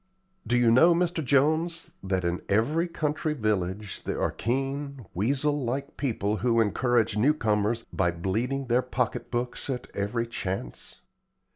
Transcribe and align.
Do 0.47 0.57
you 0.57 0.71
know, 0.71 0.95
Mr. 0.95 1.23
Jones, 1.23 1.91
that 2.01 2.25
in 2.25 2.41
every 2.49 2.87
country 2.87 3.35
village 3.35 4.01
there 4.03 4.19
are 4.19 4.31
keen, 4.31 5.05
weasel 5.13 5.63
like 5.63 5.95
people 5.95 6.37
who 6.37 6.59
encourage 6.59 7.17
new 7.17 7.35
comers 7.35 7.83
by 7.93 8.09
bleeding 8.09 8.65
their 8.65 8.81
pocket 8.81 9.29
books 9.29 9.69
at 9.69 9.89
every 9.95 10.25
chance? 10.25 11.01